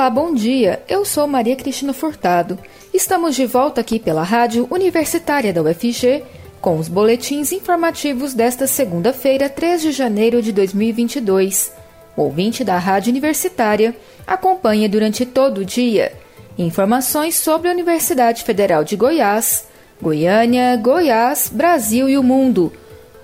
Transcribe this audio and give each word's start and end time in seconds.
Olá, 0.00 0.08
bom 0.08 0.32
dia. 0.32 0.82
Eu 0.88 1.04
sou 1.04 1.26
Maria 1.26 1.54
Cristina 1.54 1.92
Furtado. 1.92 2.58
Estamos 2.90 3.36
de 3.36 3.44
volta 3.44 3.82
aqui 3.82 3.98
pela 3.98 4.22
Rádio 4.22 4.66
Universitária 4.70 5.52
da 5.52 5.60
UFG 5.60 6.24
com 6.58 6.78
os 6.78 6.88
boletins 6.88 7.52
informativos 7.52 8.32
desta 8.32 8.66
segunda-feira, 8.66 9.50
3 9.50 9.82
de 9.82 9.92
janeiro 9.92 10.40
de 10.40 10.52
2022. 10.52 11.74
O 12.16 12.22
ouvinte 12.22 12.64
da 12.64 12.78
Rádio 12.78 13.10
Universitária 13.10 13.94
acompanha 14.26 14.88
durante 14.88 15.26
todo 15.26 15.58
o 15.58 15.66
dia 15.66 16.14
informações 16.56 17.34
sobre 17.34 17.68
a 17.68 17.72
Universidade 17.72 18.42
Federal 18.42 18.82
de 18.82 18.96
Goiás, 18.96 19.66
Goiânia, 20.00 20.76
Goiás, 20.76 21.50
Brasil 21.52 22.08
e 22.08 22.16
o 22.16 22.22
mundo. 22.22 22.72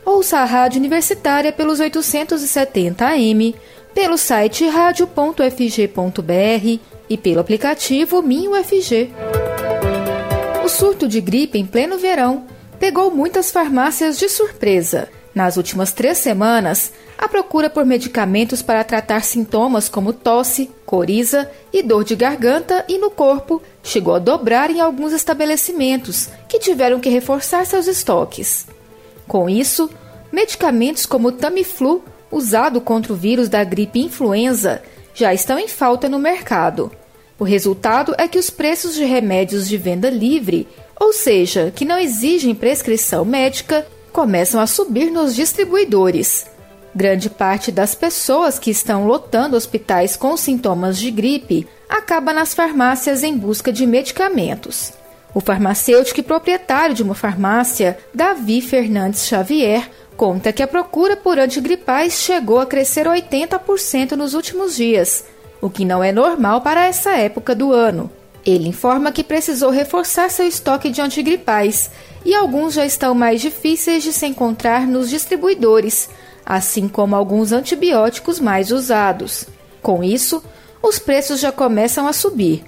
Ouça 0.05 0.41
a 0.41 0.45
Rádio 0.45 0.79
Universitária 0.79 1.51
pelos 1.55 1.81
870 1.81 3.03
AM 3.03 3.55
pelo 3.97 4.19
site 4.19 4.69
radio.fg.br 4.69 5.41
e 7.09 7.17
pelo 7.17 7.41
aplicativo 7.41 8.21
MinUFG. 8.21 9.11
O 10.63 10.69
surto 10.69 11.09
de 11.09 11.19
gripe 11.19 11.59
em 11.59 11.65
pleno 11.65 11.97
verão 11.97 12.45
pegou 12.79 13.11
muitas 13.11 13.51
farmácias 13.51 14.19
de 14.19 14.29
surpresa. 14.29 15.09
Nas 15.35 15.57
últimas 15.57 15.95
três 15.95 16.19
semanas, 16.19 16.93
a 17.17 17.27
procura 17.27 17.71
por 17.71 17.87
medicamentos 17.87 18.61
para 18.61 18.85
tratar 18.85 19.25
sintomas 19.25 19.89
como 19.89 20.13
tosse, 20.13 20.71
coriza 20.85 21.51
e 21.73 21.83
dor 21.83 22.05
de 22.05 22.15
garganta 22.15 22.85
e 22.87 22.99
no 22.99 23.11
corpo 23.11 23.63
chegou 23.83 24.15
a 24.15 24.19
dobrar 24.19 24.71
em 24.71 24.79
alguns 24.79 25.15
estabelecimentos, 25.15 26.29
que 26.51 26.59
tiveram 26.59 27.01
que 27.01 27.09
reforçar 27.09 27.65
seus 27.65 27.87
estoques. 27.87 28.67
Com 29.27 29.49
isso, 29.49 29.89
medicamentos 30.31 31.07
como 31.07 31.33
Tamiflu 31.33 32.05
usado 32.31 32.81
contra 32.81 33.13
o 33.13 33.17
vírus 33.17 33.49
da 33.49 33.63
gripe 33.65 34.01
influenza, 34.01 34.83
já 35.15 35.33
estão 35.33 35.59
em 35.59 35.69
falta 35.69 36.09
no 36.09 36.19
mercado. 36.19 36.91
O 37.39 37.45
resultado 37.45 38.15
é 38.19 38.27
que 38.27 38.39
os 38.39 38.51
preços 38.51 38.95
de 38.95 39.05
remédios 39.05 39.69
de 39.69 39.77
venda 39.77 40.09
livre, 40.09 40.67
ou 40.99 41.13
seja, 41.13 41.73
que 41.75 41.85
não 41.85 41.99
exigem 41.99 42.55
prescrição 42.55 43.25
médica, 43.25 43.87
começam 44.13 44.61
a 44.61 44.67
subir 44.67 45.11
nos 45.11 45.35
distribuidores. 45.35 46.47
Grande 46.95 47.29
parte 47.29 47.71
das 47.71 47.95
pessoas 47.95 48.59
que 48.59 48.71
estão 48.71 49.07
lotando 49.07 49.55
hospitais 49.55 50.17
com 50.17 50.35
sintomas 50.35 50.97
de 50.97 51.11
gripe 51.11 51.67
acaba 51.87 52.33
nas 52.33 52.55
farmácias 52.55 53.23
em 53.23 53.37
busca 53.37 53.71
de 53.71 53.87
medicamentos. 53.87 54.95
O 55.35 55.41
farmacêutico 55.41 56.21
e 56.21 56.23
proprietário 56.23 56.95
de 56.95 57.03
uma 57.03 57.15
farmácia, 57.15 57.99
Davi 58.15 58.63
Fernandes 58.63 59.27
Xavier, 59.27 59.91
conta 60.17 60.53
que 60.53 60.63
a 60.63 60.67
procura 60.67 61.17
por 61.17 61.39
antigripais 61.39 62.15
chegou 62.15 62.59
a 62.59 62.67
crescer 62.67 63.07
80% 63.07 64.13
nos 64.13 64.35
últimos 64.35 64.77
dias, 64.77 65.25
o 65.61 65.69
que 65.69 65.85
não 65.85 66.03
é 66.03 66.11
normal 66.11 66.63
para 66.63 66.87
essa 66.87 67.11
época 67.17 67.55
do 67.55 67.73
ano. 67.73 68.11
Ele 68.45 68.69
informa 68.69 69.13
que 69.13 69.25
precisou 69.25 69.71
reforçar 69.71 70.31
seu 70.31 70.47
estoque 70.47 70.91
de 70.91 71.01
antigripais 71.01 71.91
e 72.25 72.35
alguns 72.35 72.75
já 72.75 72.87
estão 72.87 73.15
mais 73.15 73.41
difíceis 73.41 74.03
de 74.03 74.13
se 74.13 74.25
encontrar 74.27 74.87
nos 74.87 75.11
distribuidores, 75.11 76.09
assim 76.45 76.89
como 76.89 77.17
alguns 77.17 77.53
antibióticos 77.53 78.39
mais 78.39 78.71
usados. 78.71 79.47
Com 79.83 80.03
isso, 80.03 80.43
os 80.83 80.99
preços 80.99 81.41
já 81.41 81.51
começam 81.51 82.07
a 82.07 82.13
subir. 82.13 82.65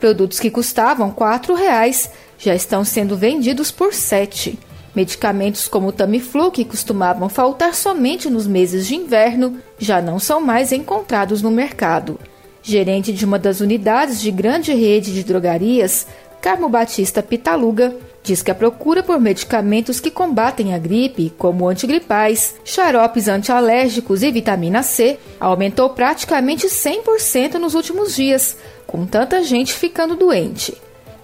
Produtos 0.00 0.40
que 0.40 0.50
custavam 0.50 1.08
R$ 1.08 1.14
4,00 1.14 2.10
já 2.36 2.54
estão 2.54 2.84
sendo 2.84 3.16
vendidos 3.16 3.70
por 3.70 3.90
R$ 3.90 3.96
7,00. 3.96 4.71
Medicamentos 4.94 5.68
como 5.68 5.88
o 5.88 5.92
Tamiflu, 5.92 6.50
que 6.50 6.64
costumavam 6.64 7.28
faltar 7.28 7.74
somente 7.74 8.28
nos 8.28 8.46
meses 8.46 8.86
de 8.86 8.94
inverno, 8.94 9.58
já 9.78 10.02
não 10.02 10.18
são 10.18 10.40
mais 10.40 10.70
encontrados 10.70 11.40
no 11.40 11.50
mercado. 11.50 12.20
Gerente 12.62 13.12
de 13.12 13.24
uma 13.24 13.38
das 13.38 13.60
unidades 13.60 14.20
de 14.20 14.30
grande 14.30 14.72
rede 14.74 15.12
de 15.14 15.24
drogarias, 15.24 16.06
Carmo 16.42 16.68
Batista 16.68 17.22
Pitaluga, 17.22 17.96
diz 18.22 18.42
que 18.42 18.50
a 18.50 18.54
procura 18.54 19.02
por 19.02 19.18
medicamentos 19.18 19.98
que 19.98 20.10
combatem 20.10 20.74
a 20.74 20.78
gripe, 20.78 21.32
como 21.38 21.68
antigripais, 21.68 22.56
xaropes 22.64 23.28
antialérgicos 23.28 24.22
e 24.22 24.30
vitamina 24.30 24.82
C, 24.82 25.18
aumentou 25.40 25.90
praticamente 25.90 26.66
100% 26.66 27.54
nos 27.54 27.74
últimos 27.74 28.14
dias, 28.14 28.56
com 28.86 29.06
tanta 29.06 29.42
gente 29.42 29.72
ficando 29.72 30.14
doente. 30.14 30.76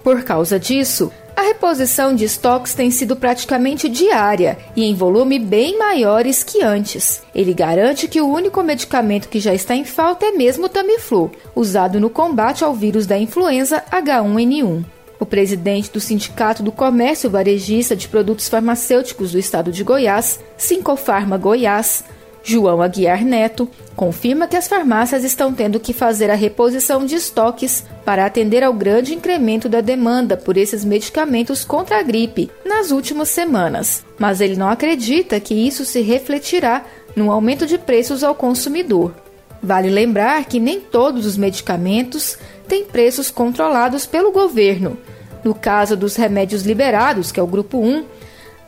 Por 0.03 0.23
causa 0.23 0.59
disso, 0.59 1.11
a 1.39 1.41
reposição 1.41 2.13
de 2.13 2.25
estoques 2.25 2.73
tem 2.73 2.91
sido 2.91 3.15
praticamente 3.15 3.87
diária 3.87 4.57
e 4.75 4.83
em 4.83 4.93
volume 4.93 5.39
bem 5.39 5.77
maiores 5.77 6.43
que 6.43 6.61
antes. 6.61 7.21
Ele 7.33 7.53
garante 7.53 8.09
que 8.09 8.19
o 8.19 8.27
único 8.27 8.61
medicamento 8.61 9.29
que 9.29 9.39
já 9.39 9.53
está 9.53 9.73
em 9.73 9.85
falta 9.85 10.25
é 10.25 10.31
mesmo 10.31 10.65
o 10.65 10.69
Tamiflu, 10.69 11.31
usado 11.55 11.97
no 11.97 12.09
combate 12.09 12.61
ao 12.61 12.73
vírus 12.73 13.05
da 13.05 13.17
influenza 13.17 13.81
H1N1. 13.89 14.83
O 15.17 15.25
presidente 15.25 15.89
do 15.91 16.01
Sindicato 16.01 16.61
do 16.61 16.73
Comércio 16.73 17.29
Varejista 17.29 17.95
de 17.95 18.09
Produtos 18.09 18.49
Farmacêuticos 18.49 19.31
do 19.31 19.39
Estado 19.39 19.71
de 19.71 19.81
Goiás, 19.81 20.41
Sincofarma 20.57 21.37
Goiás, 21.37 22.03
João 22.43 22.81
Aguiar 22.81 23.23
Neto, 23.23 23.69
confirma 23.95 24.47
que 24.47 24.55
as 24.55 24.67
farmácias 24.67 25.23
estão 25.23 25.53
tendo 25.53 25.79
que 25.79 25.93
fazer 25.93 26.31
a 26.31 26.35
reposição 26.35 27.05
de 27.05 27.15
estoques 27.15 27.83
para 28.05 28.25
atender 28.25 28.63
ao 28.63 28.73
grande 28.73 29.13
incremento 29.13 29.67
da 29.67 29.81
demanda 29.81 30.37
por 30.37 30.57
esses 30.57 30.85
medicamentos 30.85 31.63
contra 31.65 31.99
a 31.99 32.03
gripe 32.03 32.49
nas 32.65 32.91
últimas 32.91 33.29
semanas. 33.29 34.05
Mas 34.17 34.41
ele 34.41 34.55
não 34.55 34.69
acredita 34.69 35.39
que 35.39 35.53
isso 35.53 35.85
se 35.85 36.01
refletirá 36.01 36.85
no 37.15 37.31
aumento 37.31 37.65
de 37.65 37.77
preços 37.77 38.23
ao 38.23 38.33
consumidor. 38.33 39.13
Vale 39.61 39.89
lembrar 39.89 40.45
que 40.45 40.59
nem 40.59 40.79
todos 40.79 41.25
os 41.25 41.37
medicamentos 41.37 42.37
têm 42.67 42.85
preços 42.85 43.29
controlados 43.29 44.05
pelo 44.05 44.31
governo. 44.31 44.97
No 45.43 45.53
caso 45.53 45.97
dos 45.97 46.15
remédios 46.15 46.63
liberados, 46.63 47.31
que 47.31 47.39
é 47.39 47.43
o 47.43 47.47
grupo 47.47 47.77
1, 47.77 48.05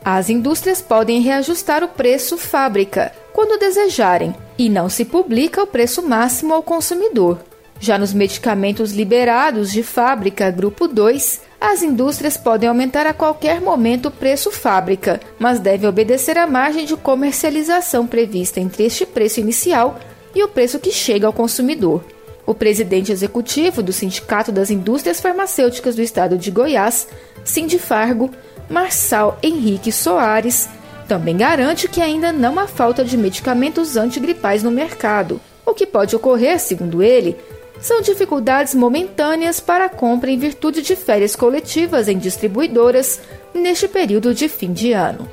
as 0.03 0.29
indústrias 0.29 0.81
podem 0.81 1.21
reajustar 1.21 1.83
o 1.83 1.87
preço 1.87 2.37
fábrica 2.37 3.13
quando 3.33 3.59
desejarem 3.59 4.35
e 4.57 4.69
não 4.69 4.89
se 4.89 5.05
publica 5.05 5.63
o 5.63 5.67
preço 5.67 6.01
máximo 6.01 6.53
ao 6.53 6.63
consumidor. 6.63 7.39
Já 7.79 7.97
nos 7.97 8.13
medicamentos 8.13 8.91
liberados 8.91 9.71
de 9.71 9.81
fábrica 9.81 10.51
grupo 10.51 10.87
2, 10.87 11.41
as 11.59 11.81
indústrias 11.81 12.37
podem 12.37 12.69
aumentar 12.69 13.07
a 13.07 13.13
qualquer 13.13 13.59
momento 13.59 14.07
o 14.07 14.11
preço 14.11 14.51
fábrica, 14.51 15.19
mas 15.39 15.59
devem 15.59 15.89
obedecer 15.89 16.37
à 16.37 16.45
margem 16.45 16.85
de 16.85 16.95
comercialização 16.95 18.05
prevista 18.05 18.59
entre 18.59 18.83
este 18.83 19.05
preço 19.05 19.39
inicial 19.39 19.99
e 20.35 20.43
o 20.43 20.47
preço 20.47 20.79
que 20.79 20.91
chega 20.91 21.25
ao 21.25 21.33
consumidor. 21.33 22.03
O 22.45 22.53
presidente 22.53 23.11
executivo 23.11 23.81
do 23.81 23.93
Sindicato 23.93 24.51
das 24.51 24.69
Indústrias 24.69 25.19
Farmacêuticas 25.19 25.95
do 25.95 26.01
Estado 26.01 26.37
de 26.37 26.51
Goiás, 26.51 27.07
Sindifargo, 27.43 28.29
Marçal 28.69 29.39
Henrique 29.41 29.91
Soares, 29.91 30.69
também 31.11 31.35
garante 31.35 31.89
que 31.89 31.99
ainda 31.99 32.31
não 32.31 32.57
há 32.57 32.65
falta 32.65 33.03
de 33.03 33.17
medicamentos 33.17 33.97
antigripais 33.97 34.63
no 34.63 34.71
mercado. 34.71 35.41
O 35.65 35.73
que 35.73 35.85
pode 35.85 36.15
ocorrer, 36.15 36.57
segundo 36.57 37.03
ele, 37.03 37.35
são 37.81 38.01
dificuldades 38.01 38.73
momentâneas 38.73 39.59
para 39.59 39.87
a 39.87 39.89
compra 39.89 40.31
em 40.31 40.37
virtude 40.37 40.81
de 40.81 40.95
férias 40.95 41.35
coletivas 41.35 42.07
em 42.07 42.17
distribuidoras 42.17 43.19
neste 43.53 43.89
período 43.89 44.33
de 44.33 44.47
fim 44.47 44.71
de 44.71 44.93
ano. 44.93 45.27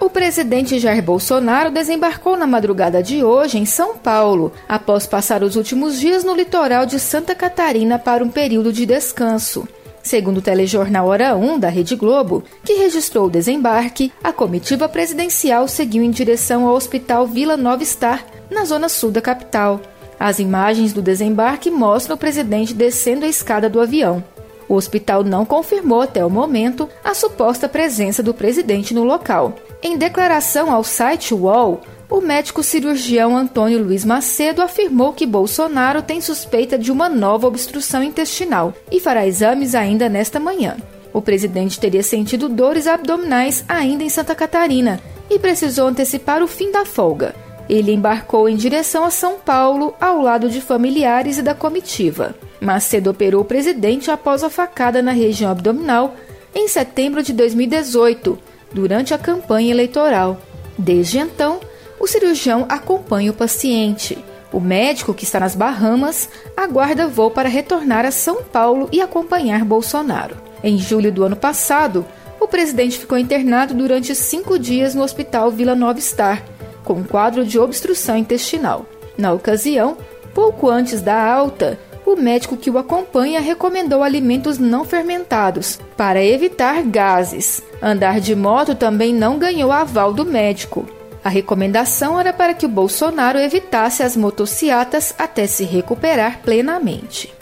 O 0.00 0.08
presidente 0.08 0.78
Jair 0.78 1.02
Bolsonaro 1.02 1.70
desembarcou 1.70 2.34
na 2.34 2.46
madrugada 2.46 3.02
de 3.02 3.22
hoje 3.22 3.58
em 3.58 3.66
São 3.66 3.98
Paulo, 3.98 4.54
após 4.66 5.06
passar 5.06 5.42
os 5.42 5.54
últimos 5.54 6.00
dias 6.00 6.24
no 6.24 6.34
litoral 6.34 6.86
de 6.86 6.98
Santa 6.98 7.34
Catarina 7.34 7.98
para 7.98 8.24
um 8.24 8.30
período 8.30 8.72
de 8.72 8.86
descanso. 8.86 9.68
Segundo 10.02 10.38
o 10.38 10.42
telejornal 10.42 11.06
Hora 11.06 11.36
1 11.36 11.60
da 11.60 11.68
Rede 11.68 11.94
Globo, 11.94 12.42
que 12.64 12.74
registrou 12.74 13.26
o 13.26 13.30
desembarque, 13.30 14.12
a 14.22 14.32
comitiva 14.32 14.88
presidencial 14.88 15.68
seguiu 15.68 16.02
em 16.02 16.10
direção 16.10 16.66
ao 16.66 16.74
Hospital 16.74 17.26
Vila 17.26 17.56
Nova 17.56 17.84
Star, 17.84 18.26
na 18.50 18.64
zona 18.64 18.88
sul 18.88 19.12
da 19.12 19.20
capital. 19.20 19.80
As 20.18 20.38
imagens 20.38 20.92
do 20.92 21.00
desembarque 21.00 21.70
mostram 21.70 22.16
o 22.16 22.18
presidente 22.18 22.74
descendo 22.74 23.24
a 23.24 23.28
escada 23.28 23.68
do 23.68 23.80
avião. 23.80 24.22
O 24.68 24.74
hospital 24.74 25.22
não 25.22 25.44
confirmou 25.44 26.00
até 26.00 26.24
o 26.24 26.30
momento 26.30 26.88
a 27.04 27.14
suposta 27.14 27.68
presença 27.68 28.22
do 28.22 28.34
presidente 28.34 28.94
no 28.94 29.04
local. 29.04 29.54
Em 29.82 29.96
declaração 29.96 30.72
ao 30.72 30.82
site 30.82 31.34
UOL, 31.34 31.80
o 32.12 32.20
médico 32.20 32.62
cirurgião 32.62 33.34
Antônio 33.34 33.82
Luiz 33.82 34.04
Macedo 34.04 34.60
afirmou 34.60 35.14
que 35.14 35.24
Bolsonaro 35.24 36.02
tem 36.02 36.20
suspeita 36.20 36.78
de 36.78 36.92
uma 36.92 37.08
nova 37.08 37.46
obstrução 37.46 38.02
intestinal 38.02 38.74
e 38.90 39.00
fará 39.00 39.26
exames 39.26 39.74
ainda 39.74 40.10
nesta 40.10 40.38
manhã. 40.38 40.76
O 41.10 41.22
presidente 41.22 41.80
teria 41.80 42.02
sentido 42.02 42.50
dores 42.50 42.86
abdominais 42.86 43.64
ainda 43.66 44.04
em 44.04 44.10
Santa 44.10 44.34
Catarina 44.34 45.00
e 45.30 45.38
precisou 45.38 45.88
antecipar 45.88 46.42
o 46.42 46.46
fim 46.46 46.70
da 46.70 46.84
folga. 46.84 47.34
Ele 47.66 47.94
embarcou 47.94 48.46
em 48.46 48.56
direção 48.56 49.04
a 49.04 49.10
São 49.10 49.38
Paulo 49.38 49.94
ao 49.98 50.20
lado 50.20 50.50
de 50.50 50.60
familiares 50.60 51.38
e 51.38 51.42
da 51.42 51.54
comitiva. 51.54 52.34
Macedo 52.60 53.08
operou 53.08 53.40
o 53.40 53.46
presidente 53.46 54.10
após 54.10 54.44
a 54.44 54.50
facada 54.50 55.00
na 55.00 55.12
região 55.12 55.50
abdominal 55.50 56.14
em 56.54 56.68
setembro 56.68 57.22
de 57.22 57.32
2018, 57.32 58.38
durante 58.70 59.14
a 59.14 59.18
campanha 59.18 59.70
eleitoral. 59.70 60.38
Desde 60.76 61.18
então, 61.18 61.58
o 62.02 62.06
cirurgião 62.08 62.66
acompanha 62.68 63.30
o 63.30 63.34
paciente. 63.34 64.18
O 64.52 64.58
médico, 64.58 65.14
que 65.14 65.22
está 65.22 65.38
nas 65.38 65.54
Bahamas, 65.54 66.28
aguarda 66.56 67.06
voo 67.06 67.30
para 67.30 67.48
retornar 67.48 68.04
a 68.04 68.10
São 68.10 68.42
Paulo 68.42 68.88
e 68.90 69.00
acompanhar 69.00 69.64
Bolsonaro. 69.64 70.36
Em 70.64 70.76
julho 70.76 71.12
do 71.12 71.22
ano 71.22 71.36
passado, 71.36 72.04
o 72.40 72.48
presidente 72.48 72.98
ficou 72.98 73.16
internado 73.16 73.72
durante 73.72 74.16
cinco 74.16 74.58
dias 74.58 74.96
no 74.96 75.02
Hospital 75.04 75.52
Vila 75.52 75.76
Nova 75.76 76.00
Star, 76.00 76.42
com 76.82 76.94
um 76.94 77.04
quadro 77.04 77.46
de 77.46 77.56
obstrução 77.56 78.16
intestinal. 78.16 78.84
Na 79.16 79.32
ocasião, 79.32 79.96
pouco 80.34 80.68
antes 80.68 81.00
da 81.00 81.24
alta, 81.24 81.78
o 82.04 82.16
médico 82.16 82.56
que 82.56 82.68
o 82.68 82.78
acompanha 82.78 83.40
recomendou 83.40 84.02
alimentos 84.02 84.58
não 84.58 84.84
fermentados 84.84 85.78
para 85.96 86.22
evitar 86.22 86.82
gases. 86.82 87.62
Andar 87.80 88.18
de 88.18 88.34
moto 88.34 88.74
também 88.74 89.14
não 89.14 89.38
ganhou 89.38 89.70
aval 89.70 90.12
do 90.12 90.24
médico. 90.24 90.84
A 91.24 91.28
recomendação 91.28 92.18
era 92.18 92.32
para 92.32 92.52
que 92.52 92.66
o 92.66 92.68
Bolsonaro 92.68 93.38
evitasse 93.38 94.02
as 94.02 94.16
motociatas 94.16 95.14
até 95.16 95.46
se 95.46 95.64
recuperar 95.64 96.40
plenamente. 96.40 97.32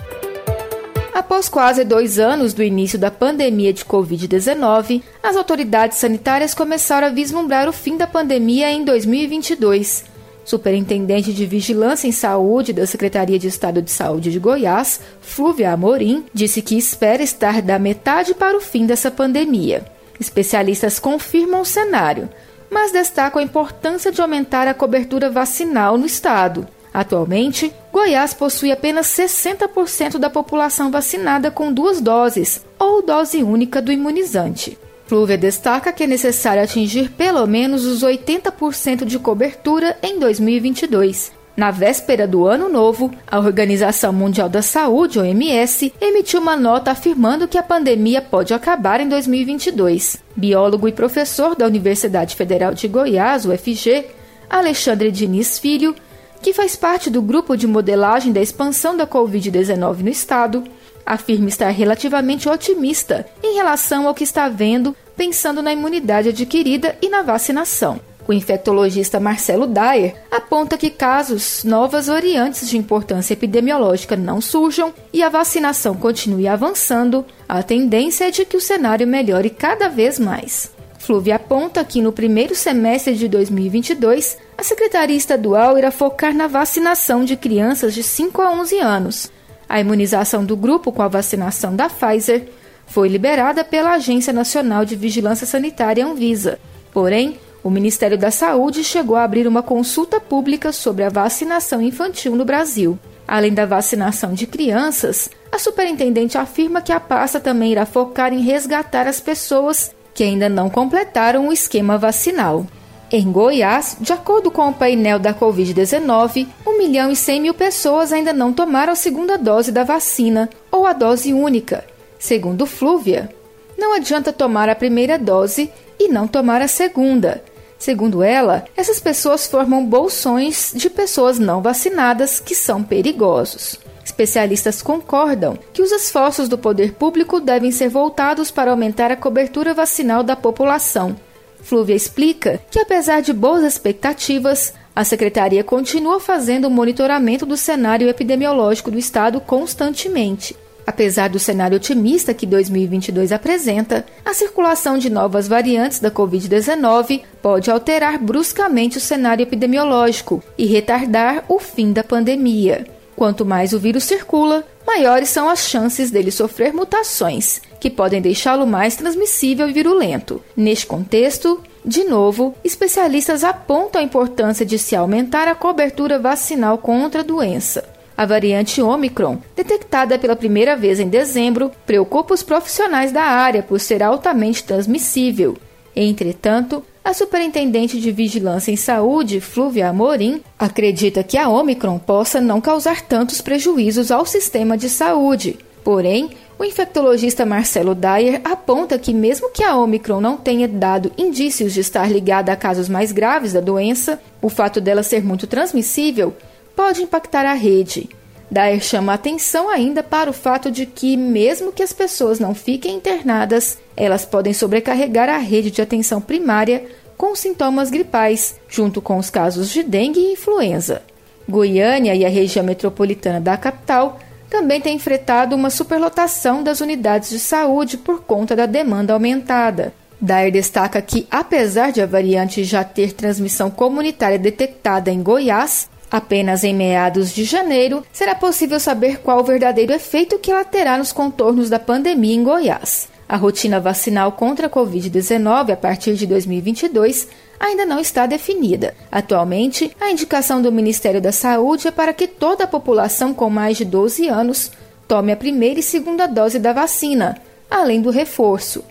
Após 1.14 1.48
quase 1.48 1.84
dois 1.84 2.18
anos 2.18 2.52
do 2.52 2.62
início 2.62 2.98
da 2.98 3.10
pandemia 3.10 3.72
de 3.72 3.84
Covid-19, 3.84 5.02
as 5.22 5.36
autoridades 5.36 5.98
sanitárias 5.98 6.54
começaram 6.54 7.06
a 7.06 7.10
vislumbrar 7.10 7.68
o 7.68 7.72
fim 7.72 7.96
da 7.96 8.06
pandemia 8.06 8.70
em 8.70 8.84
2022. 8.84 10.04
Superintendente 10.44 11.32
de 11.32 11.46
Vigilância 11.46 12.08
em 12.08 12.12
Saúde 12.12 12.72
da 12.72 12.86
Secretaria 12.86 13.38
de 13.38 13.48
Estado 13.48 13.80
de 13.80 13.90
Saúde 13.90 14.30
de 14.30 14.38
Goiás, 14.38 15.00
Flúvia 15.20 15.72
Amorim, 15.72 16.24
disse 16.34 16.60
que 16.62 16.76
espera 16.76 17.22
estar 17.22 17.62
da 17.62 17.78
metade 17.78 18.34
para 18.34 18.56
o 18.56 18.60
fim 18.60 18.86
dessa 18.86 19.10
pandemia. 19.10 19.84
Especialistas 20.18 20.98
confirmam 20.98 21.62
o 21.62 21.66
cenário, 21.66 22.28
mas 22.70 22.92
destacam 22.92 23.40
a 23.40 23.44
importância 23.44 24.12
de 24.12 24.20
aumentar 24.20 24.68
a 24.68 24.74
cobertura 24.74 25.28
vacinal 25.28 25.98
no 25.98 26.06
estado. 26.06 26.66
Atualmente, 26.92 27.72
Goiás 27.92 28.34
possui 28.34 28.72
apenas 28.72 29.06
60% 29.08 30.18
da 30.18 30.30
população 30.30 30.90
vacinada 30.90 31.50
com 31.50 31.72
duas 31.72 32.00
doses 32.00 32.64
ou 32.78 33.02
dose 33.02 33.42
única 33.42 33.80
do 33.80 33.92
imunizante. 33.92 34.78
Flúvia 35.06 35.36
destaca 35.36 35.92
que 35.92 36.04
é 36.04 36.06
necessário 36.06 36.62
atingir 36.62 37.10
pelo 37.10 37.44
menos 37.46 37.84
os 37.84 38.02
80% 38.02 39.04
de 39.04 39.18
cobertura 39.18 39.96
em 40.02 40.20
2022. 40.20 41.32
Na 41.60 41.70
véspera 41.70 42.26
do 42.26 42.46
Ano 42.46 42.70
Novo, 42.70 43.10
a 43.30 43.38
Organização 43.38 44.14
Mundial 44.14 44.48
da 44.48 44.62
Saúde, 44.62 45.18
OMS, 45.18 45.92
emitiu 46.00 46.40
uma 46.40 46.56
nota 46.56 46.90
afirmando 46.90 47.46
que 47.46 47.58
a 47.58 47.62
pandemia 47.62 48.22
pode 48.22 48.54
acabar 48.54 48.98
em 48.98 49.06
2022. 49.06 50.16
Biólogo 50.34 50.88
e 50.88 50.92
professor 50.92 51.54
da 51.54 51.66
Universidade 51.66 52.34
Federal 52.34 52.72
de 52.72 52.88
Goiás, 52.88 53.44
UFG, 53.44 54.06
Alexandre 54.48 55.12
Diniz 55.12 55.58
Filho, 55.58 55.94
que 56.40 56.54
faz 56.54 56.76
parte 56.76 57.10
do 57.10 57.20
grupo 57.20 57.54
de 57.54 57.66
modelagem 57.66 58.32
da 58.32 58.40
expansão 58.40 58.96
da 58.96 59.06
Covid-19 59.06 59.98
no 59.98 60.08
estado, 60.08 60.64
afirma 61.04 61.50
estar 61.50 61.68
relativamente 61.68 62.48
otimista 62.48 63.26
em 63.42 63.56
relação 63.56 64.08
ao 64.08 64.14
que 64.14 64.24
está 64.24 64.48
vendo, 64.48 64.96
pensando 65.14 65.60
na 65.60 65.74
imunidade 65.74 66.30
adquirida 66.30 66.96
e 67.02 67.10
na 67.10 67.20
vacinação. 67.20 68.00
O 68.30 68.32
infectologista 68.32 69.18
Marcelo 69.18 69.66
Dyer 69.66 70.14
aponta 70.30 70.78
que 70.78 70.88
casos 70.88 71.64
novas 71.64 72.06
variantes 72.06 72.70
de 72.70 72.78
importância 72.78 73.32
epidemiológica 73.32 74.16
não 74.16 74.40
surjam 74.40 74.94
e 75.12 75.20
a 75.20 75.28
vacinação 75.28 75.96
continue 75.96 76.46
avançando, 76.46 77.26
a 77.48 77.60
tendência 77.60 78.28
é 78.28 78.30
de 78.30 78.44
que 78.44 78.56
o 78.56 78.60
cenário 78.60 79.04
melhore 79.04 79.50
cada 79.50 79.88
vez 79.88 80.20
mais. 80.20 80.70
Flúvia 80.96 81.34
aponta 81.34 81.82
que 81.82 82.00
no 82.00 82.12
primeiro 82.12 82.54
semestre 82.54 83.16
de 83.16 83.26
2022, 83.26 84.38
a 84.56 84.62
Secretaria 84.62 85.16
Estadual 85.16 85.76
irá 85.76 85.90
focar 85.90 86.32
na 86.32 86.46
vacinação 86.46 87.24
de 87.24 87.34
crianças 87.34 87.92
de 87.92 88.04
5 88.04 88.40
a 88.40 88.52
11 88.52 88.78
anos. 88.78 89.32
A 89.68 89.80
imunização 89.80 90.44
do 90.44 90.56
grupo 90.56 90.92
com 90.92 91.02
a 91.02 91.08
vacinação 91.08 91.74
da 91.74 91.88
Pfizer 91.90 92.46
foi 92.86 93.08
liberada 93.08 93.64
pela 93.64 93.94
Agência 93.94 94.32
Nacional 94.32 94.84
de 94.84 94.94
Vigilância 94.94 95.48
Sanitária 95.48 96.06
Anvisa. 96.06 96.60
Porém, 96.92 97.36
o 97.62 97.70
Ministério 97.70 98.16
da 98.16 98.30
Saúde 98.30 98.82
chegou 98.82 99.16
a 99.16 99.24
abrir 99.24 99.46
uma 99.46 99.62
consulta 99.62 100.20
pública 100.20 100.72
sobre 100.72 101.04
a 101.04 101.08
vacinação 101.08 101.82
infantil 101.82 102.34
no 102.34 102.44
Brasil. 102.44 102.98
Além 103.28 103.52
da 103.52 103.66
vacinação 103.66 104.32
de 104.32 104.46
crianças, 104.46 105.30
a 105.52 105.58
superintendente 105.58 106.38
afirma 106.38 106.80
que 106.80 106.92
a 106.92 106.98
pasta 106.98 107.38
também 107.38 107.72
irá 107.72 107.84
focar 107.84 108.32
em 108.32 108.40
resgatar 108.40 109.06
as 109.06 109.20
pessoas 109.20 109.94
que 110.14 110.24
ainda 110.24 110.48
não 110.48 110.70
completaram 110.70 111.48
o 111.48 111.52
esquema 111.52 111.98
vacinal. 111.98 112.66
Em 113.12 113.30
Goiás, 113.30 113.96
de 114.00 114.12
acordo 114.12 114.50
com 114.50 114.68
o 114.68 114.72
painel 114.72 115.18
da 115.18 115.34
Covid-19, 115.34 116.46
1 116.66 116.78
milhão 116.78 117.10
e 117.10 117.16
100 117.16 117.40
mil 117.40 117.54
pessoas 117.54 118.12
ainda 118.12 118.32
não 118.32 118.52
tomaram 118.52 118.92
a 118.92 118.96
segunda 118.96 119.36
dose 119.36 119.72
da 119.72 119.84
vacina 119.84 120.48
ou 120.70 120.86
a 120.86 120.92
dose 120.92 121.32
única. 121.32 121.84
Segundo 122.18 122.66
Flúvia, 122.66 123.28
não 123.76 123.94
adianta 123.94 124.32
tomar 124.32 124.68
a 124.68 124.74
primeira 124.74 125.18
dose 125.18 125.70
e 125.98 126.08
não 126.08 126.28
tomar 126.28 126.62
a 126.62 126.68
segunda. 126.68 127.42
Segundo 127.80 128.22
ela, 128.22 128.64
essas 128.76 129.00
pessoas 129.00 129.48
formam 129.48 129.84
bolsões 129.84 130.72
de 130.72 130.88
pessoas 130.88 131.40
não 131.40 131.60
vacinadas 131.60 132.38
que 132.38 132.54
são 132.54 132.84
perigosos. 132.84 133.80
Especialistas 134.04 134.80
concordam 134.80 135.58
que 135.72 135.82
os 135.82 135.90
esforços 135.90 136.48
do 136.48 136.56
poder 136.56 136.92
público 136.92 137.40
devem 137.40 137.72
ser 137.72 137.88
voltados 137.88 138.52
para 138.52 138.70
aumentar 138.70 139.10
a 139.10 139.16
cobertura 139.16 139.74
vacinal 139.74 140.22
da 140.22 140.36
população 140.36 141.16
Flúvia 141.62 141.94
explica 141.94 142.60
que, 142.70 142.80
apesar 142.80 143.20
de 143.20 143.32
boas 143.32 143.62
expectativas, 143.62 144.72
a 144.94 145.04
secretaria 145.04 145.62
continua 145.62 146.18
fazendo 146.18 146.66
o 146.66 146.70
monitoramento 146.70 147.46
do 147.46 147.56
cenário 147.56 148.08
epidemiológico 148.08 148.90
do 148.90 148.98
estado 148.98 149.40
constantemente. 149.40 150.56
Apesar 150.90 151.30
do 151.30 151.38
cenário 151.38 151.76
otimista 151.76 152.34
que 152.34 152.44
2022 152.44 153.30
apresenta, 153.30 154.04
a 154.24 154.34
circulação 154.34 154.98
de 154.98 155.08
novas 155.08 155.46
variantes 155.46 156.00
da 156.00 156.10
Covid-19 156.10 157.22
pode 157.40 157.70
alterar 157.70 158.18
bruscamente 158.18 158.98
o 158.98 159.00
cenário 159.00 159.44
epidemiológico 159.44 160.42
e 160.58 160.66
retardar 160.66 161.44
o 161.46 161.60
fim 161.60 161.92
da 161.92 162.02
pandemia. 162.02 162.88
Quanto 163.14 163.46
mais 163.46 163.72
o 163.72 163.78
vírus 163.78 164.02
circula, 164.02 164.66
maiores 164.84 165.28
são 165.28 165.48
as 165.48 165.68
chances 165.68 166.10
dele 166.10 166.32
sofrer 166.32 166.74
mutações, 166.74 167.62
que 167.78 167.88
podem 167.88 168.20
deixá-lo 168.20 168.66
mais 168.66 168.96
transmissível 168.96 169.70
e 169.70 169.72
virulento. 169.72 170.42
Neste 170.56 170.88
contexto, 170.88 171.62
de 171.86 172.02
novo, 172.02 172.52
especialistas 172.64 173.44
apontam 173.44 174.00
a 174.00 174.04
importância 174.04 174.66
de 174.66 174.76
se 174.76 174.96
aumentar 174.96 175.46
a 175.46 175.54
cobertura 175.54 176.18
vacinal 176.18 176.78
contra 176.78 177.20
a 177.20 177.24
doença. 177.24 177.99
A 178.20 178.26
variante 178.26 178.82
Omicron, 178.82 179.38
detectada 179.56 180.18
pela 180.18 180.36
primeira 180.36 180.76
vez 180.76 181.00
em 181.00 181.08
dezembro, 181.08 181.72
preocupa 181.86 182.34
os 182.34 182.42
profissionais 182.42 183.12
da 183.12 183.22
área 183.22 183.62
por 183.62 183.80
ser 183.80 184.02
altamente 184.02 184.62
transmissível. 184.62 185.56
Entretanto, 185.96 186.84
a 187.02 187.14
superintendente 187.14 187.98
de 187.98 188.12
Vigilância 188.12 188.70
em 188.70 188.76
Saúde, 188.76 189.40
Flúvia 189.40 189.88
Amorim, 189.88 190.42
acredita 190.58 191.22
que 191.22 191.38
a 191.38 191.48
Omicron 191.48 191.98
possa 191.98 192.42
não 192.42 192.60
causar 192.60 193.00
tantos 193.00 193.40
prejuízos 193.40 194.10
ao 194.10 194.26
sistema 194.26 194.76
de 194.76 194.90
saúde. 194.90 195.58
Porém, 195.82 196.28
o 196.58 196.64
infectologista 196.66 197.46
Marcelo 197.46 197.94
Dyer 197.94 198.42
aponta 198.44 198.98
que, 198.98 199.14
mesmo 199.14 199.48
que 199.48 199.64
a 199.64 199.74
Omicron 199.78 200.20
não 200.20 200.36
tenha 200.36 200.68
dado 200.68 201.10
indícios 201.16 201.72
de 201.72 201.80
estar 201.80 202.12
ligada 202.12 202.52
a 202.52 202.56
casos 202.56 202.86
mais 202.86 203.12
graves 203.12 203.54
da 203.54 203.62
doença, 203.62 204.20
o 204.42 204.50
fato 204.50 204.78
dela 204.78 205.02
ser 205.02 205.24
muito 205.24 205.46
transmissível 205.46 206.36
pode 206.80 207.02
impactar 207.02 207.44
a 207.44 207.52
rede. 207.52 208.08
Dyer 208.50 208.80
chama 208.80 209.12
atenção 209.12 209.68
ainda 209.68 210.02
para 210.02 210.30
o 210.30 210.32
fato 210.32 210.70
de 210.70 210.86
que, 210.86 211.14
mesmo 211.14 211.72
que 211.72 211.82
as 211.82 211.92
pessoas 211.92 212.40
não 212.40 212.54
fiquem 212.54 212.94
internadas, 212.96 213.76
elas 213.94 214.24
podem 214.24 214.54
sobrecarregar 214.54 215.28
a 215.28 215.36
rede 215.36 215.70
de 215.70 215.82
atenção 215.82 216.22
primária 216.22 216.86
com 217.18 217.36
sintomas 217.36 217.90
gripais, 217.90 218.58
junto 218.66 219.02
com 219.02 219.18
os 219.18 219.28
casos 219.28 219.68
de 219.68 219.82
dengue 219.82 220.20
e 220.20 220.32
influenza. 220.32 221.02
Goiânia 221.46 222.14
e 222.14 222.24
a 222.24 222.30
região 222.30 222.64
metropolitana 222.64 223.42
da 223.42 223.58
capital 223.58 224.18
também 224.48 224.80
têm 224.80 224.96
enfrentado 224.96 225.54
uma 225.54 225.68
superlotação 225.68 226.62
das 226.62 226.80
unidades 226.80 227.28
de 227.28 227.38
saúde 227.38 227.98
por 227.98 228.22
conta 228.22 228.56
da 228.56 228.64
demanda 228.64 229.12
aumentada. 229.12 229.92
Dyer 230.18 230.50
destaca 230.50 231.02
que, 231.02 231.26
apesar 231.30 231.92
de 231.92 232.00
a 232.00 232.06
variante 232.06 232.64
já 232.64 232.82
ter 232.82 233.12
transmissão 233.12 233.70
comunitária 233.70 234.38
detectada 234.38 235.10
em 235.10 235.22
Goiás, 235.22 235.90
Apenas 236.10 236.64
em 236.64 236.74
meados 236.74 237.32
de 237.32 237.44
janeiro 237.44 238.04
será 238.12 238.34
possível 238.34 238.80
saber 238.80 239.18
qual 239.20 239.38
o 239.38 239.44
verdadeiro 239.44 239.92
efeito 239.92 240.38
que 240.38 240.50
ela 240.50 240.64
terá 240.64 240.98
nos 240.98 241.12
contornos 241.12 241.70
da 241.70 241.78
pandemia 241.78 242.34
em 242.34 242.42
Goiás. 242.42 243.08
A 243.28 243.36
rotina 243.36 243.78
vacinal 243.78 244.32
contra 244.32 244.66
a 244.66 244.70
Covid-19 244.70 245.72
a 245.72 245.76
partir 245.76 246.14
de 246.14 246.26
2022 246.26 247.28
ainda 247.60 247.86
não 247.86 248.00
está 248.00 248.26
definida. 248.26 248.92
Atualmente, 249.12 249.94
a 250.00 250.10
indicação 250.10 250.60
do 250.60 250.72
Ministério 250.72 251.20
da 251.20 251.30
Saúde 251.30 251.86
é 251.86 251.90
para 251.92 252.12
que 252.12 252.26
toda 252.26 252.64
a 252.64 252.66
população 252.66 253.32
com 253.32 253.48
mais 253.48 253.76
de 253.76 253.84
12 253.84 254.26
anos 254.26 254.72
tome 255.06 255.30
a 255.30 255.36
primeira 255.36 255.78
e 255.78 255.82
segunda 255.82 256.26
dose 256.26 256.58
da 256.58 256.72
vacina, 256.72 257.36
além 257.70 258.00
do 258.00 258.10
reforço. 258.10 258.82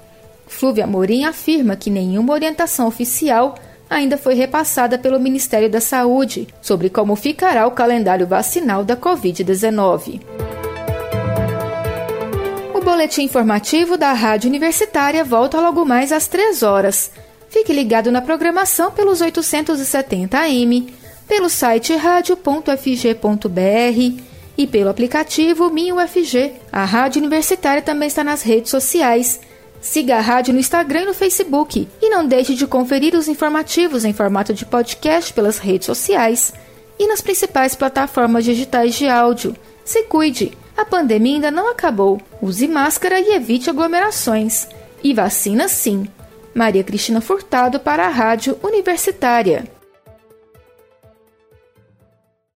Flúvia 0.48 0.88
Morim 0.88 1.26
afirma 1.26 1.76
que 1.76 1.90
nenhuma 1.90 2.34
orientação 2.34 2.88
oficial 2.88 3.56
ainda 3.90 4.18
foi 4.18 4.36
repassada 4.36 4.98
pelo 4.98 5.20
Ministério 5.20 5.70
da 5.70 5.82
Saúde 5.82 6.48
sobre 6.62 6.90
como 6.90 7.16
ficará 7.16 7.66
o 7.66 7.72
calendário 7.72 8.28
vacinal 8.28 8.84
da 8.84 8.96
Covid-19. 8.96 10.22
O 12.74 12.82
boletim 12.82 13.24
informativo 13.24 13.98
da 13.98 14.14
Rádio 14.14 14.50
Universitária 14.50 15.24
volta 15.24 15.60
logo 15.60 15.84
mais 15.84 16.12
às 16.12 16.28
3 16.28 16.62
horas. 16.64 17.12
Fique 17.50 17.74
ligado 17.74 18.12
na 18.12 18.22
programação 18.22 18.92
pelos 18.92 19.22
870 19.22 20.38
AM, 20.38 20.94
pelo 21.28 21.50
site 21.50 21.96
radio.fg.br 21.96 22.70
e 24.58 24.68
pelo 24.68 24.90
aplicativo 24.90 25.70
MinUFG. 25.70 26.54
A 26.72 26.86
Rádio 26.86 27.20
Universitária 27.20 27.82
também 27.82 28.08
está 28.08 28.24
nas 28.24 28.44
redes 28.44 28.70
sociais. 28.70 29.40
Siga 29.82 30.18
a 30.18 30.22
rádio 30.22 30.54
no 30.54 30.60
Instagram 30.60 31.04
e 31.04 31.06
no 31.06 31.14
Facebook 31.14 31.88
e 32.02 32.10
não 32.10 32.26
deixe 32.26 32.54
de 32.54 32.68
conferir 32.68 33.16
os 33.16 33.28
informativos 33.28 34.04
em 34.04 34.14
formato 34.14 34.54
de 34.54 34.66
podcast 34.66 35.34
pelas 35.34 35.58
redes 35.58 35.86
sociais 35.86 36.54
e 37.00 37.08
nas 37.08 37.22
principais 37.22 37.76
plataformas 37.76 38.44
digitais 38.44 38.96
de 38.96 39.08
áudio. 39.08 39.56
Se 39.86 40.04
cuide, 40.04 40.52
a 40.76 40.84
pandemia 40.84 41.36
ainda 41.36 41.52
não 41.52 41.72
acabou. 41.72 42.22
Use 42.42 42.68
máscara 42.68 43.20
e 43.20 43.34
evite 43.34 43.70
aglomerações. 43.70 44.68
E 45.02 45.14
vacina 45.14 45.68
sim. 45.70 46.08
Maria 46.54 46.84
Cristina 46.84 47.22
Furtado 47.22 47.80
para 47.80 48.06
a 48.06 48.10
Rádio 48.10 48.60
Universitária. 48.62 49.79